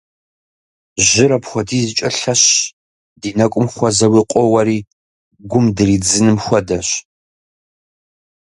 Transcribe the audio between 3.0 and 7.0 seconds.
ди нэкӏум хуэзэуи къоуэри гум дыридзыным хуэдэщ.